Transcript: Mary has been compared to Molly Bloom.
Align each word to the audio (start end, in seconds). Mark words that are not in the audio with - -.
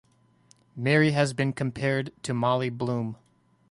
Mary 0.75 1.11
has 1.11 1.31
been 1.31 1.53
compared 1.53 2.11
to 2.23 2.33
Molly 2.33 2.71
Bloom. 2.71 3.17